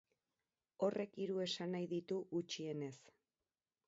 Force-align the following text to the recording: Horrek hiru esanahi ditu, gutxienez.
Horrek 0.85 1.19
hiru 1.23 1.37
esanahi 1.45 1.85
ditu, 1.91 2.17
gutxienez. 2.31 2.95